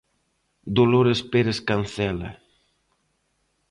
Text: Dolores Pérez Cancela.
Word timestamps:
Dolores 0.77 1.19
Pérez 1.31 1.59
Cancela. 1.67 2.29